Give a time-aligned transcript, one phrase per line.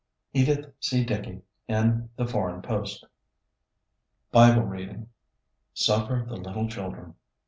[0.33, 1.05] (Edith C.
[1.05, 3.05] Dickie in The Foreign Post.)
[4.31, 5.09] BIBLE READING
[5.75, 7.13] "Suffer the little children."